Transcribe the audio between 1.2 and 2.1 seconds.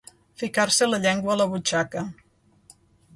a la butxaca.